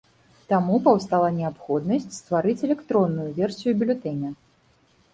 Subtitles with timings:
[0.53, 4.29] Таму паўстала неабходнасць стварыць электронную версію бюлетэня.